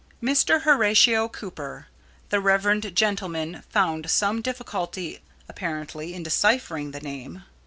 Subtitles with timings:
[0.19, 0.63] Mr.
[0.63, 1.85] Horatio Copper
[2.29, 7.43] the reverend gentleman found some difficulty, apparently, in deciphering the name.